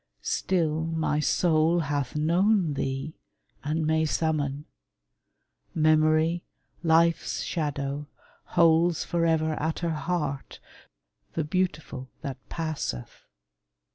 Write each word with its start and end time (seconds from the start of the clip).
Still 0.23 0.85
my 0.87 1.19
soul 1.19 1.81
Hath 1.81 2.15
known 2.15 2.73
thee, 2.73 3.13
and 3.63 3.85
may 3.85 4.03
summon: 4.03 4.65
Memory, 5.75 6.43
Life's 6.81 7.43
shadow, 7.43 8.07
holds 8.57 9.03
forever 9.05 9.51
at 9.61 9.77
her 9.81 9.91
heart 9.93 10.59
The 11.33 11.43
beautiful 11.43 12.09
that 12.21 12.37
passeth. 12.49 13.27